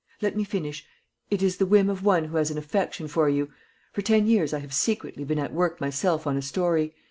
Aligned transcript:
"Let 0.19 0.35
me 0.35 0.43
finish: 0.43 0.83
it 1.29 1.43
is 1.43 1.57
the 1.57 1.67
whim 1.67 1.87
of 1.87 2.03
one 2.03 2.23
who 2.25 2.37
has 2.37 2.49
an 2.49 2.57
affection 2.57 3.07
for 3.07 3.29
you. 3.29 3.51
For 3.93 4.01
ten 4.01 4.25
years 4.25 4.51
I 4.51 4.57
have 4.57 4.73
secretly 4.73 5.23
been 5.23 5.37
at 5.37 5.53
work 5.53 5.79
myself 5.79 6.25
on 6.25 6.35
a 6.37 6.41
story. 6.41 6.95